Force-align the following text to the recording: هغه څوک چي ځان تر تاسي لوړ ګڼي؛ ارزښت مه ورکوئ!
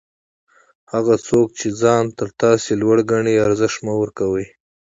هغه 0.93 1.15
څوک 1.27 1.47
چي 1.59 1.67
ځان 1.81 2.05
تر 2.17 2.27
تاسي 2.41 2.71
لوړ 2.81 2.97
ګڼي؛ 3.11 3.35
ارزښت 3.47 3.77
مه 3.85 3.93
ورکوئ! 4.01 4.47